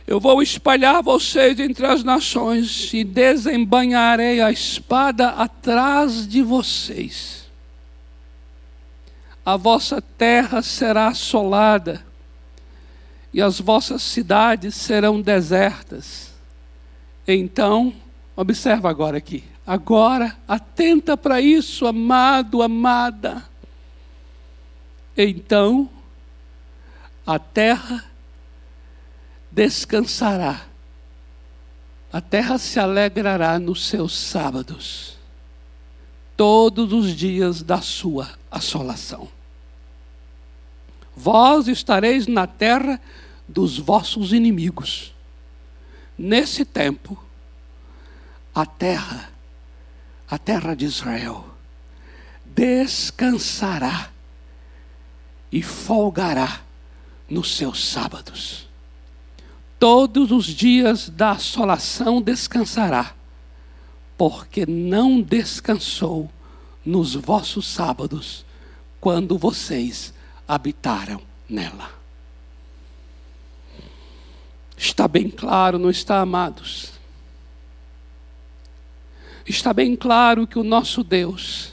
[0.07, 7.45] eu vou espalhar vocês entre as nações e desembanharei a espada atrás de vocês.
[9.45, 12.05] A vossa terra será assolada
[13.33, 16.33] e as vossas cidades serão desertas.
[17.27, 17.93] Então,
[18.37, 19.43] observa agora aqui.
[19.67, 23.43] Agora, atenta para isso, amado, amada.
[25.17, 25.89] Então,
[27.27, 28.05] a terra
[29.55, 30.67] descansará,
[32.13, 35.17] a terra se alegrará nos seus sábados,
[36.37, 39.29] todos os dias da sua assolação.
[41.17, 43.01] Vós estareis na terra
[43.47, 45.15] dos vossos inimigos.
[46.19, 47.23] Nesse tempo,
[48.53, 49.31] a terra,
[50.29, 51.49] a terra de Israel,
[52.45, 54.11] descansará
[55.53, 56.61] e folgará
[57.29, 58.74] nos seus sábados
[59.85, 63.15] todos os dias da assolação descansará,
[64.17, 66.31] porque não descansou
[66.83, 68.47] nos vossos sábados,
[68.99, 70.15] quando vocês
[70.49, 71.91] habitaram nela.
[74.75, 76.93] Está bem claro, não está, amados?
[79.47, 81.73] Está bem claro que o nosso Deus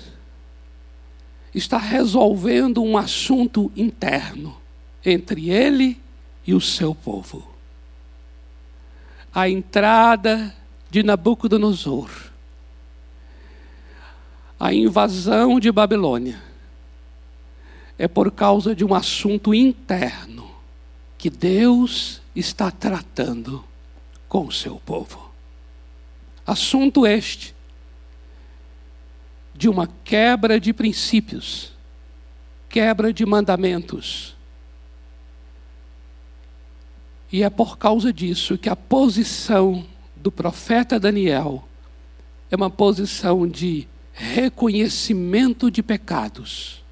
[1.55, 4.57] está resolvendo um assunto interno
[5.05, 5.97] entre ele
[6.45, 7.50] e o seu povo.
[9.33, 10.55] A entrada
[10.89, 12.09] de Nabucodonosor,
[14.59, 16.41] a invasão de Babilônia,
[17.97, 20.51] é por causa de um assunto interno
[21.17, 23.63] que Deus está tratando
[24.27, 25.31] com o seu povo.
[26.45, 27.55] Assunto este
[29.53, 31.71] de uma quebra de princípios,
[32.67, 34.35] quebra de mandamentos.
[37.31, 41.63] E é por causa disso que a posição do profeta Daniel
[42.49, 46.83] é uma posição de reconhecimento de pecados.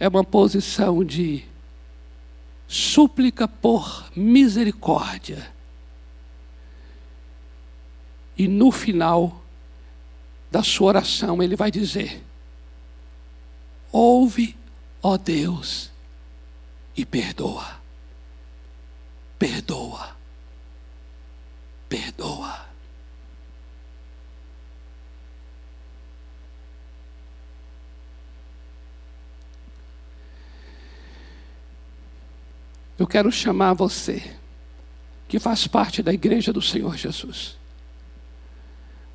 [0.00, 1.44] É uma posição de
[2.66, 5.52] súplica por misericórdia.
[8.36, 9.42] E no final,
[10.50, 12.22] da sua oração, ele vai dizer:
[13.92, 14.56] Ouve,
[15.02, 15.90] ó Deus,
[16.98, 17.78] e perdoa.
[19.38, 20.16] Perdoa.
[21.88, 22.68] Perdoa.
[32.98, 34.36] Eu quero chamar você,
[35.28, 37.56] que faz parte da igreja do Senhor Jesus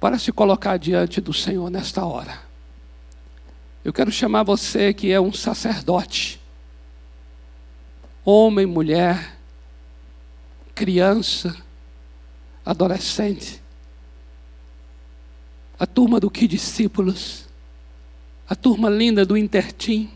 [0.03, 2.37] para se colocar diante do Senhor nesta hora.
[3.85, 6.41] Eu quero chamar você que é um sacerdote,
[8.25, 9.37] homem, mulher,
[10.73, 11.55] criança,
[12.65, 13.61] adolescente,
[15.77, 17.47] a turma do que discípulos,
[18.47, 20.09] a turma linda do Intertim,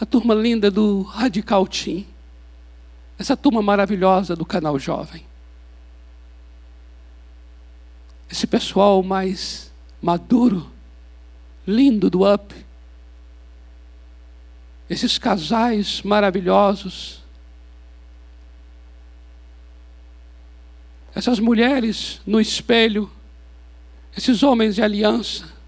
[0.00, 2.06] a turma linda do Radical Team,
[3.18, 5.26] essa turma maravilhosa do canal Jovem.
[8.30, 10.70] Esse pessoal mais maduro,
[11.66, 12.54] lindo do up,
[14.88, 17.22] esses casais maravilhosos,
[21.14, 23.10] essas mulheres no espelho,
[24.16, 25.58] esses homens de aliança,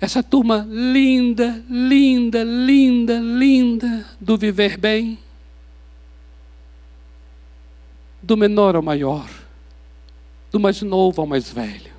[0.00, 5.18] essa turma linda, linda, linda, linda do viver bem.
[8.22, 9.28] Do menor ao maior,
[10.50, 11.92] do mais novo ao mais velho.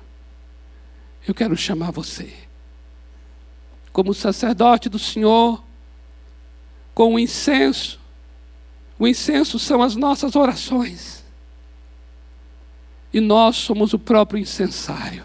[1.26, 2.32] Eu quero chamar você,
[3.92, 5.62] como sacerdote do Senhor,
[6.94, 8.00] com o incenso.
[8.98, 11.22] O incenso são as nossas orações.
[13.12, 15.24] E nós somos o próprio incensário.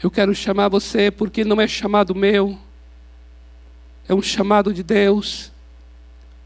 [0.00, 2.56] Eu quero chamar você porque não é chamado meu,
[4.08, 5.50] é um chamado de Deus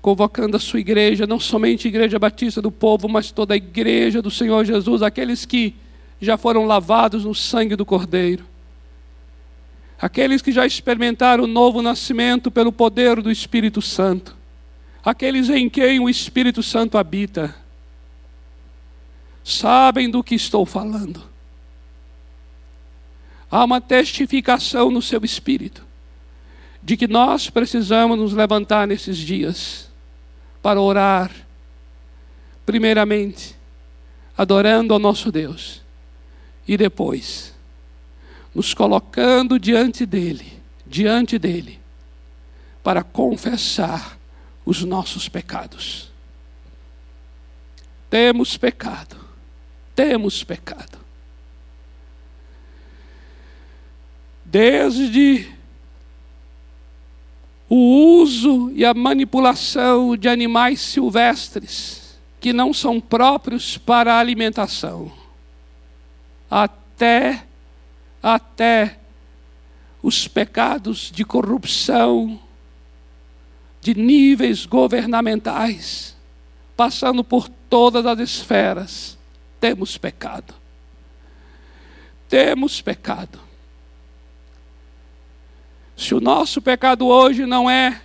[0.01, 4.21] convocando a sua igreja, não somente a igreja batista do povo, mas toda a igreja
[4.21, 5.77] do Senhor Jesus, aqueles que
[6.21, 8.45] já foram lavados no sangue do Cordeiro,
[10.03, 14.37] aqueles que já experimentaram o novo nascimento pelo poder do Espírito Santo,
[15.05, 17.55] aqueles em quem o Espírito Santo habita,
[19.45, 21.23] sabem do que estou falando.
[23.49, 25.87] Há uma testificação no seu espírito
[26.83, 29.89] de que nós precisamos nos levantar nesses dias
[30.61, 31.31] para orar,
[32.67, 33.55] primeiramente,
[34.37, 35.81] adorando ao nosso Deus,
[36.67, 37.52] e depois,
[38.55, 41.81] nos colocando diante dEle, diante dEle,
[42.83, 44.19] para confessar
[44.65, 46.11] os nossos pecados.
[48.11, 49.17] Temos pecado,
[49.95, 50.99] temos pecado.
[54.45, 55.51] Desde
[57.75, 65.11] o uso e a manipulação de animais silvestres que não são próprios para a alimentação.
[66.51, 67.47] Até
[68.23, 68.99] até
[70.03, 72.41] os pecados de corrupção
[73.81, 76.17] de níveis governamentais,
[76.77, 79.19] passando por todas as esferas,
[79.61, 80.55] temos pecado.
[82.29, 83.41] Temos pecado.
[85.97, 88.01] Se o nosso pecado hoje não é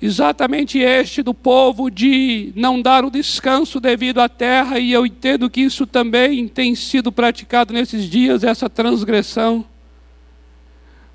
[0.00, 5.50] exatamente este do povo de não dar o descanso devido à terra, e eu entendo
[5.50, 9.64] que isso também tem sido praticado nesses dias, essa transgressão.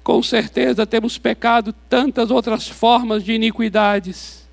[0.03, 4.45] Com certeza temos pecado tantas outras formas de iniquidades.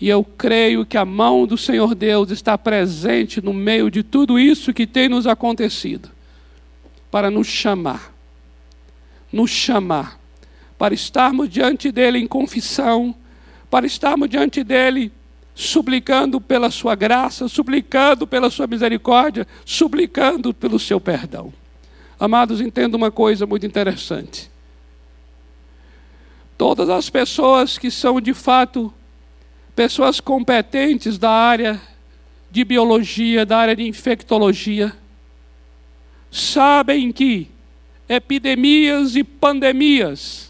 [0.00, 4.38] E eu creio que a mão do Senhor Deus está presente no meio de tudo
[4.38, 6.10] isso que tem nos acontecido,
[7.10, 8.14] para nos chamar,
[9.32, 10.19] nos chamar,
[10.80, 13.14] para estarmos diante dEle em confissão,
[13.68, 15.12] para estarmos diante dEle
[15.54, 21.52] suplicando pela Sua graça, suplicando pela Sua misericórdia, suplicando pelo Seu perdão.
[22.18, 24.50] Amados, entenda uma coisa muito interessante.
[26.56, 28.90] Todas as pessoas que são de fato
[29.76, 31.78] pessoas competentes da área
[32.50, 34.96] de biologia, da área de infectologia,
[36.30, 37.50] sabem que
[38.08, 40.49] epidemias e pandemias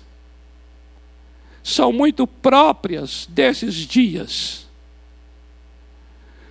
[1.62, 4.66] são muito próprias desses dias.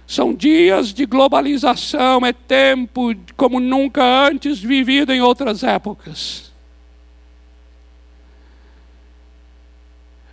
[0.08, 6.52] São dias de globalização, é tempo como nunca antes vivido em outras épocas.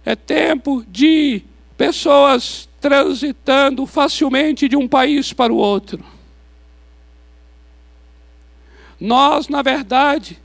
[0.05, 1.43] É tempo de
[1.77, 6.03] pessoas transitando facilmente de um país para o outro.
[8.99, 10.39] Nós, na verdade,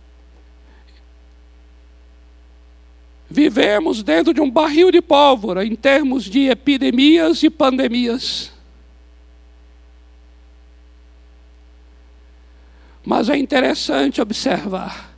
[3.31, 8.51] vivemos dentro de um barril de pólvora em termos de epidemias e pandemias.
[13.03, 15.15] Mas é interessante observar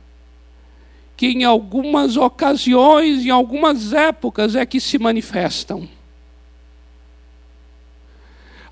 [1.16, 5.88] que em algumas ocasiões, em algumas épocas é que se manifestam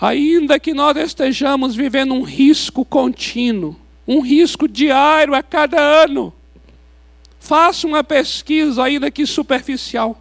[0.02, 3.76] ainda que nós estejamos vivendo um risco contínuo,
[4.06, 6.34] um risco diário a cada ano.
[7.42, 10.16] Faça uma pesquisa, ainda que superficial,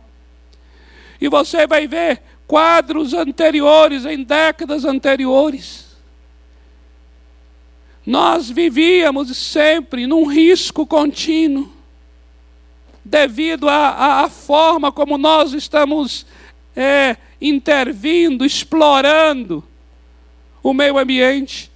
[1.21, 5.85] e você vai ver quadros anteriores, em décadas anteriores.
[8.03, 11.71] Nós vivíamos sempre num risco contínuo,
[13.05, 16.25] devido à forma como nós estamos
[16.75, 19.63] é, intervindo, explorando
[20.63, 21.71] o meio ambiente,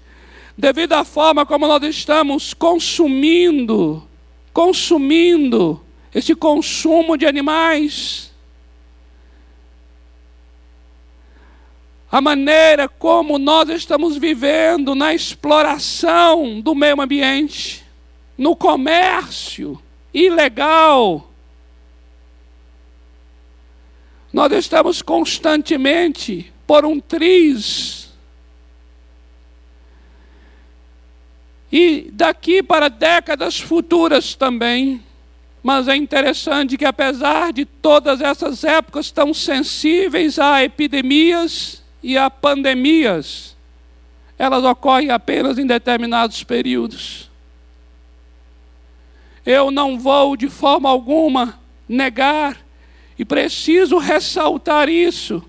[0.58, 4.08] devido à forma como nós estamos consumindo,
[4.56, 5.84] consumindo
[6.14, 8.32] esse consumo de animais.
[12.10, 17.84] A maneira como nós estamos vivendo na exploração do meio ambiente,
[18.38, 19.78] no comércio
[20.14, 21.30] ilegal.
[24.32, 28.05] Nós estamos constantemente por um triz
[31.78, 35.03] e daqui para décadas futuras também.
[35.61, 42.30] Mas é interessante que, apesar de todas essas épocas tão sensíveis a epidemias e a
[42.30, 43.57] pandemias,
[44.39, 47.30] elas ocorrem apenas em determinados períodos.
[49.45, 51.59] Eu não vou de forma alguma
[51.89, 52.57] negar
[53.19, 55.43] e preciso ressaltar isso.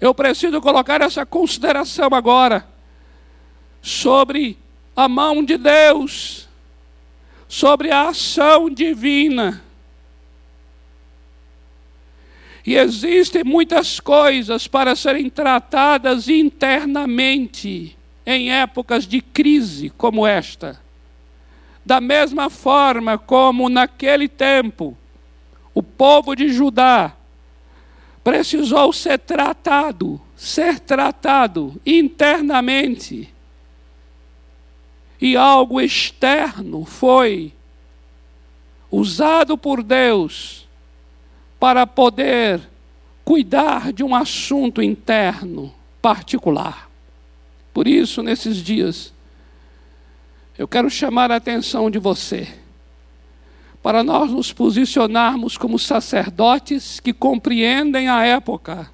[0.00, 2.66] Eu preciso colocar essa consideração agora
[3.82, 4.56] sobre
[4.96, 6.48] a mão de Deus,
[7.46, 9.62] sobre a ação divina.
[12.64, 20.80] E existem muitas coisas para serem tratadas internamente em épocas de crise como esta.
[21.84, 24.96] Da mesma forma como naquele tempo
[25.72, 27.14] o povo de Judá
[28.24, 33.35] precisou ser tratado, ser tratado internamente
[35.20, 37.52] e algo externo foi
[38.90, 40.66] usado por Deus
[41.58, 42.60] para poder
[43.24, 46.88] cuidar de um assunto interno particular.
[47.72, 49.12] Por isso, nesses dias,
[50.56, 52.48] eu quero chamar a atenção de você
[53.82, 58.90] para nós nos posicionarmos como sacerdotes que compreendem a época,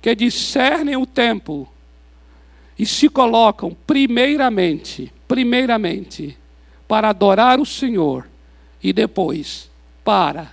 [0.00, 1.68] que discernem o tempo
[2.76, 6.36] e se colocam primeiramente primeiramente
[6.86, 8.28] para adorar o Senhor
[8.82, 9.70] e depois
[10.04, 10.52] para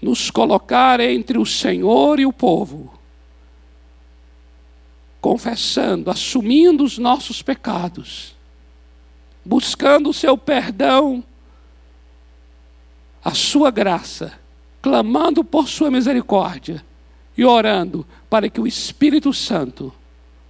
[0.00, 2.94] nos colocar entre o Senhor e o povo,
[5.20, 8.36] confessando, assumindo os nossos pecados,
[9.44, 11.24] buscando o seu perdão,
[13.24, 14.38] a sua graça,
[14.80, 16.84] clamando por sua misericórdia
[17.36, 19.92] e orando para que o Espírito Santo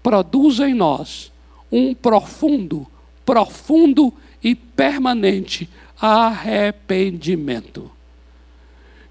[0.02, 1.32] produza em nós
[1.72, 2.86] um profundo
[3.30, 4.12] profundo
[4.42, 5.70] e permanente
[6.00, 7.88] arrependimento.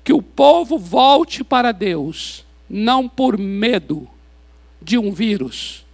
[0.04, 4.10] Que o povo volte para Deus, não por medo
[4.82, 5.86] de um vírus.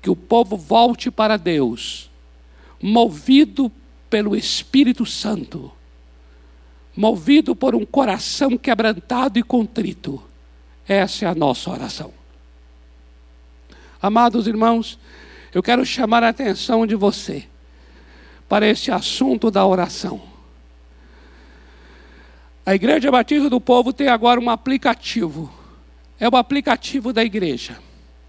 [0.00, 2.10] Que o povo volte para Deus,
[2.80, 3.70] movido
[4.08, 5.70] pelo Espírito Santo,
[6.96, 10.22] movido por um coração quebrantado e contrito.
[10.88, 12.10] Essa é a nossa oração.
[14.00, 14.98] Amados irmãos,
[15.54, 17.46] eu quero chamar a atenção de você
[18.48, 20.20] para esse assunto da oração.
[22.66, 25.52] A Igreja Batista do Povo tem agora um aplicativo.
[26.18, 27.78] É o aplicativo da igreja.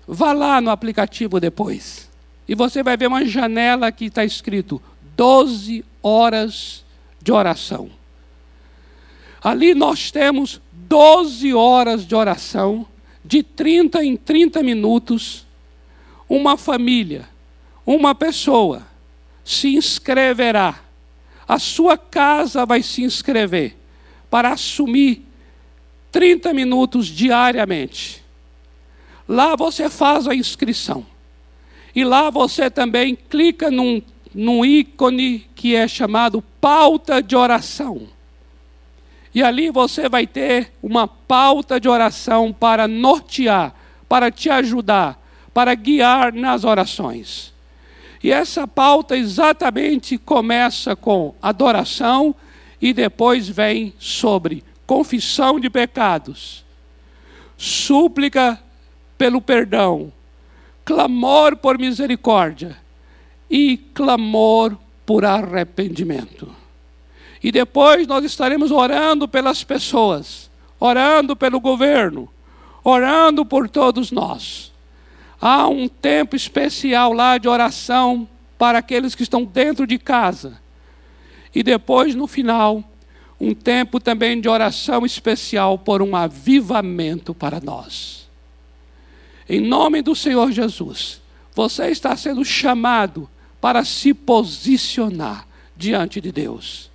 [0.08, 2.12] Vá lá no aplicativo depois.
[2.48, 4.82] E você vai ver uma janela que está escrito
[5.16, 6.86] 12 horas
[7.22, 7.90] de oração.
[9.42, 12.86] Ali nós temos 12 horas de oração,
[13.24, 15.45] de 30 em 30 minutos.
[16.28, 17.30] Uma família,
[17.86, 18.86] uma pessoa
[19.44, 20.80] se inscreverá.
[21.48, 23.78] A sua casa vai se inscrever
[24.30, 25.24] para assumir
[26.12, 28.24] 30 minutos diariamente.
[29.28, 31.06] Lá você faz a inscrição.
[31.96, 34.02] E lá você também clica num,
[34.34, 38.08] num ícone que é chamado pauta de oração.
[39.34, 43.76] E ali você vai ter uma pauta de oração para nortear,
[44.08, 45.22] para te ajudar,
[45.56, 47.54] para guiar nas orações.
[48.22, 52.36] E essa pauta exatamente começa com adoração
[52.82, 56.66] e depois vem sobre confissão de pecados,
[57.58, 58.62] súplica
[59.18, 60.12] pelo perdão,
[60.84, 62.76] clamor por misericórdia
[63.50, 66.54] e clamor por arrependimento.
[67.42, 72.28] E depois nós estaremos orando pelas pessoas, orando pelo governo,
[72.84, 74.75] orando por todos nós.
[75.40, 78.28] Há um tempo especial lá de oração
[78.58, 80.60] para aqueles que estão dentro de casa.
[81.54, 82.84] E depois, no final,
[83.40, 88.28] um tempo também de oração especial por um avivamento para nós.
[89.48, 91.22] Em nome do Senhor Jesus,
[91.54, 93.30] você está sendo chamado
[93.62, 96.90] para se posicionar diante de Deus.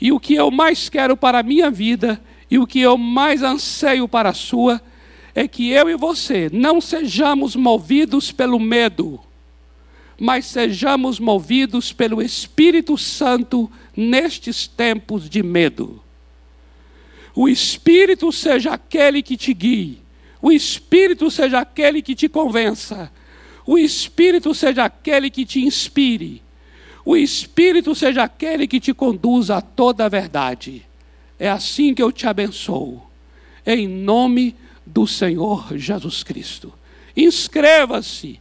[0.00, 3.42] E o que eu mais quero para a minha vida e o que eu mais
[3.42, 4.80] anseio para a sua
[5.38, 9.20] é que eu e você não sejamos movidos pelo medo,
[10.18, 16.02] mas sejamos movidos pelo Espírito Santo nestes tempos de medo.
[17.34, 20.08] O Espírito seja aquele que te guie
[20.40, 23.10] o Espírito seja aquele que te convença.
[23.66, 26.42] O Espírito seja aquele que te inspire.
[27.04, 30.86] O Espírito seja aquele que te conduza a toda a verdade.
[31.38, 33.02] É assim que eu te abençoo.
[33.66, 34.54] Em nome
[34.98, 36.74] do Senhor Jesus Cristo.
[37.16, 38.40] Inscreva-se.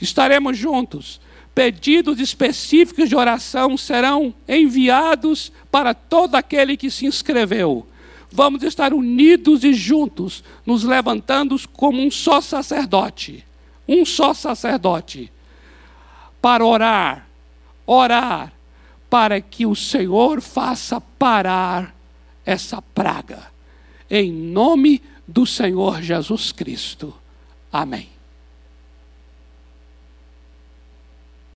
[0.00, 1.20] Estaremos juntos.
[1.54, 7.86] Pedidos específicos de oração serão enviados para todo aquele que se inscreveu
[8.36, 13.44] vamos estar unidos e juntos, nos levantando como um só sacerdote,
[13.86, 15.30] um só sacerdote,
[16.42, 17.28] para orar,
[17.86, 18.52] orar,
[19.08, 21.94] para que o Senhor faça parar
[22.44, 23.38] essa praga.
[24.10, 27.14] Em nome do Senhor Jesus Cristo.
[27.72, 28.13] Amém.